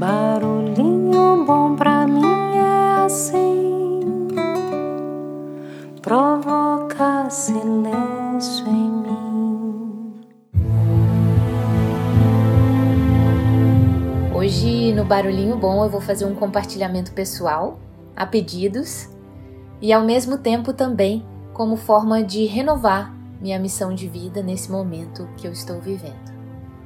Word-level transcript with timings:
Barulhinho 0.00 1.44
bom 1.44 1.76
pra 1.76 2.06
mim 2.06 2.24
é 2.56 3.04
assim, 3.04 4.00
provoca 6.00 7.28
silêncio 7.28 8.66
em 8.66 8.90
mim. 8.90 10.24
Hoje 14.34 14.94
no 14.94 15.04
Barulhinho 15.04 15.58
Bom 15.58 15.84
eu 15.84 15.90
vou 15.90 16.00
fazer 16.00 16.24
um 16.24 16.34
compartilhamento 16.34 17.12
pessoal, 17.12 17.78
a 18.16 18.24
pedidos, 18.24 19.10
e 19.82 19.92
ao 19.92 20.02
mesmo 20.02 20.38
tempo 20.38 20.72
também 20.72 21.22
como 21.52 21.76
forma 21.76 22.24
de 22.24 22.46
renovar 22.46 23.14
minha 23.38 23.58
missão 23.58 23.94
de 23.94 24.08
vida 24.08 24.42
nesse 24.42 24.72
momento 24.72 25.28
que 25.36 25.46
eu 25.46 25.52
estou 25.52 25.78
vivendo. 25.78 26.30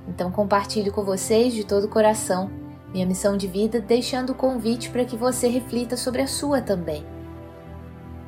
Então 0.08 0.32
compartilho 0.32 0.92
com 0.92 1.04
vocês 1.04 1.54
de 1.54 1.64
todo 1.64 1.84
o 1.84 1.88
coração 1.88 2.63
minha 2.94 3.04
missão 3.04 3.36
de 3.36 3.48
vida, 3.48 3.80
deixando 3.80 4.30
o 4.30 4.34
convite 4.36 4.88
para 4.88 5.04
que 5.04 5.16
você 5.16 5.48
reflita 5.48 5.96
sobre 5.96 6.22
a 6.22 6.28
sua 6.28 6.62
também. 6.62 7.04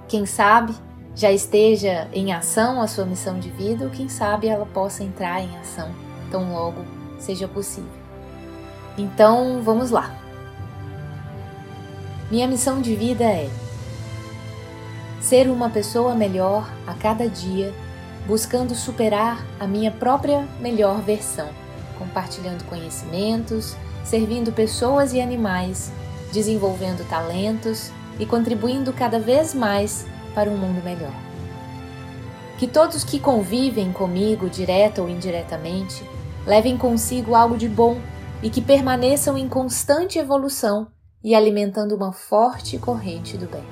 Quem 0.09 0.27
sabe 0.27 0.75
já 1.15 1.31
esteja 1.31 2.09
em 2.13 2.33
ação 2.33 2.83
a 2.83 2.89
sua 2.89 3.07
missão 3.07 3.39
de 3.39 3.49
vida, 3.49 3.85
ou 3.85 3.91
quem 3.91 4.09
sabe 4.09 4.49
ela 4.49 4.67
possa 4.67 5.05
entrar 5.05 5.41
em 5.41 5.57
ação 5.59 5.95
tão 6.33 6.53
logo 6.53 6.85
seja 7.17 7.47
possível. 7.47 7.89
Então 8.99 9.63
vamos 9.63 9.91
lá. 9.91 10.15
Minha 12.29 12.49
missão 12.49 12.83
de 12.83 12.97
vida 12.97 13.23
é 13.23 13.49
ser 15.21 15.49
uma 15.49 15.71
pessoa 15.71 16.15
melhor 16.15 16.69
a 16.87 16.95
cada 16.95 17.29
dia, 17.29 17.73
buscando 18.27 18.75
superar 18.75 19.47
a 19.61 19.67
minha 19.67 19.93
própria 19.93 20.47
melhor 20.61 21.01
versão, 21.01 21.49
compartilhando 21.99 22.65
conhecimentos, 22.65 23.77
servindo 24.05 24.53
pessoas 24.53 25.13
e 25.13 25.21
animais, 25.21 25.91
desenvolvendo 26.33 27.07
talentos 27.09 27.91
e 28.19 28.27
contribuindo 28.27 28.93
cada 28.93 29.19
vez 29.19 29.55
mais 29.55 30.07
para 30.35 30.51
um 30.51 30.57
mundo 30.57 30.83
melhor. 30.85 31.13
Que 32.59 32.67
todos 32.67 33.05
que 33.05 33.19
convivem 33.19 33.93
comigo, 33.93 34.49
direta 34.49 35.03
ou 35.03 35.09
indiretamente, 35.09 36.03
levem 36.47 36.77
consigo 36.77 37.35
algo 37.35 37.57
de 37.57 37.69
bom 37.69 37.99
e 38.43 38.49
que 38.49 38.61
permaneçam 38.61 39.37
em 39.37 39.49
constante 39.49 40.19
evolução 40.19 40.89
e 41.23 41.35
alimentando 41.35 41.95
uma 41.95 42.13
forte 42.13 42.79
corrente 42.79 43.37
do 43.37 43.47
bem. 43.47 43.65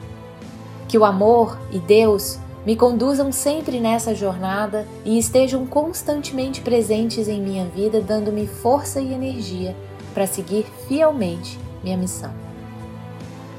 Que 0.89 0.99
o 0.99 1.05
amor 1.05 1.59
e 1.71 1.79
Deus 1.79 2.39
me 2.67 2.75
conduzam 2.75 3.31
sempre 3.31 3.79
nessa 3.79 4.15
jornada 4.15 4.87
e 5.05 5.19
estejam 5.19 5.67
constantemente 5.67 6.63
presentes 6.63 7.29
em 7.29 7.41
minha 7.41 7.67
vida, 7.67 8.01
dando-me 8.01 8.47
força 8.47 9.01
e 9.01 9.13
energia 9.13 9.77
para 10.15 10.27
seguir 10.27 10.65
fielmente 10.89 11.59
minha 11.83 11.97
missão. 11.97 12.33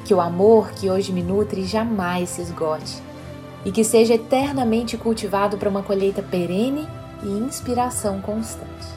Que 0.04 0.14
o 0.14 0.22
amor 0.22 0.72
que 0.72 0.90
hoje 0.90 1.12
me 1.12 1.22
nutre 1.22 1.66
jamais 1.66 2.30
se 2.30 2.42
esgote 2.42 3.02
e 3.64 3.72
que 3.72 3.84
seja 3.84 4.16
eternamente 4.16 4.98
cultivado 4.98 5.58
para 5.58 5.70
uma 5.70 5.84
colheita 5.84 6.22
perene 6.22 6.88
e 7.24 7.28
inspiração 7.28 8.22
constante. 8.22 8.96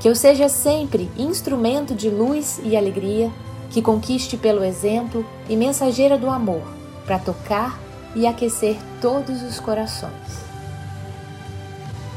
Que 0.00 0.08
eu 0.08 0.14
seja 0.14 0.48
sempre 0.48 1.10
instrumento 1.16 1.94
de 1.94 2.10
luz 2.10 2.60
e 2.64 2.76
alegria, 2.76 3.30
que 3.70 3.80
conquiste 3.80 4.36
pelo 4.36 4.64
exemplo 4.64 5.24
e 5.48 5.56
mensageira 5.56 6.18
do 6.18 6.28
amor 6.28 6.62
para 7.06 7.18
tocar 7.18 7.78
e 8.14 8.26
aquecer 8.26 8.76
todos 9.00 9.42
os 9.42 9.58
corações. 9.58 10.12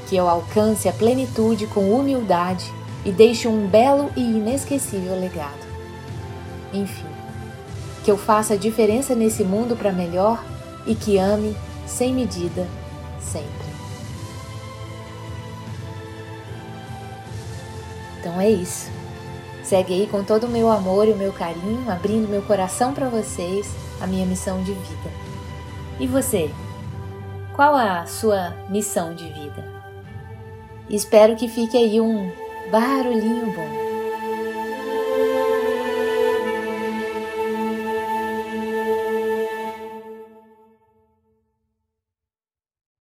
Que 0.08 0.16
eu 0.16 0.28
alcance 0.28 0.88
a 0.88 0.94
plenitude 0.94 1.68
com 1.68 1.92
humildade 1.92 2.72
e 3.04 3.12
deixe 3.12 3.48
um 3.48 3.68
belo 3.68 4.12
e 4.16 4.22
inesquecível 4.22 5.20
legado. 5.20 5.66
Enfim, 6.74 7.06
que 8.04 8.12
eu 8.12 8.18
faça 8.18 8.54
a 8.56 8.58
diferença 8.58 9.16
nesse 9.16 9.44
mundo 9.44 9.76
para 9.76 9.92
melhor 9.92 10.44
e 10.86 10.94
que 10.94 11.18
ame 11.18 11.56
sem 11.88 12.14
medida 12.14 12.68
sempre. 13.20 13.66
Então 18.20 18.40
é 18.42 18.50
isso. 18.50 18.90
Segue 19.64 19.94
aí 19.94 20.08
com 20.08 20.24
todo 20.24 20.46
o 20.46 20.50
meu 20.50 20.70
amor 20.70 21.08
e 21.08 21.12
o 21.12 21.16
meu 21.16 21.32
carinho, 21.34 21.90
abrindo 21.90 22.28
meu 22.28 22.42
coração 22.42 22.94
para 22.94 23.10
vocês, 23.10 23.68
a 24.00 24.06
minha 24.06 24.26
missão 24.26 24.62
de 24.62 24.74
vida. 24.74 25.35
E 26.00 26.08
você? 26.08 26.52
Qual 27.56 27.74
a 27.74 28.06
sua 28.06 28.54
missão 28.70 29.16
de 29.16 29.26
vida? 29.30 29.64
Espero 30.90 31.36
que 31.36 31.48
fique 31.48 31.78
aí 31.78 32.02
um 32.02 32.30
barulhinho 32.70 33.54
bom. 33.54 33.95